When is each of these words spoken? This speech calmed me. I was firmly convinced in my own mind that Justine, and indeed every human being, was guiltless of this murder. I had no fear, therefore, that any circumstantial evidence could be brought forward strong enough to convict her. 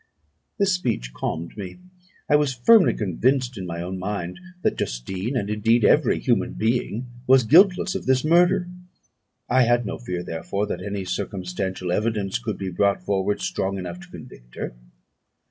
This 0.57 0.73
speech 0.73 1.13
calmed 1.13 1.55
me. 1.55 1.77
I 2.27 2.35
was 2.35 2.55
firmly 2.55 2.95
convinced 2.95 3.55
in 3.55 3.67
my 3.67 3.83
own 3.83 3.99
mind 3.99 4.39
that 4.63 4.75
Justine, 4.75 5.37
and 5.37 5.47
indeed 5.47 5.85
every 5.85 6.17
human 6.17 6.53
being, 6.53 7.05
was 7.27 7.43
guiltless 7.43 7.93
of 7.93 8.07
this 8.07 8.25
murder. 8.25 8.67
I 9.47 9.61
had 9.61 9.85
no 9.85 9.99
fear, 9.99 10.23
therefore, 10.23 10.65
that 10.65 10.81
any 10.81 11.05
circumstantial 11.05 11.91
evidence 11.91 12.39
could 12.39 12.57
be 12.57 12.71
brought 12.71 13.03
forward 13.03 13.41
strong 13.41 13.77
enough 13.77 13.99
to 13.99 14.07
convict 14.09 14.55
her. 14.55 14.73